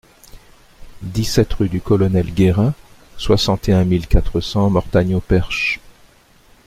[1.03, 2.73] dix-sept rue du Colonel Guérin,
[3.17, 5.79] soixante et un mille quatre cents Mortagne-au-Perche